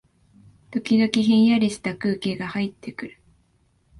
[0.71, 3.21] 時々、ひんやりした空気がはいってくる